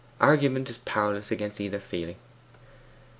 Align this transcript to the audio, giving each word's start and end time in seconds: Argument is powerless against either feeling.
Argument 0.19 0.67
is 0.67 0.79
powerless 0.79 1.29
against 1.29 1.61
either 1.61 1.77
feeling. 1.77 2.15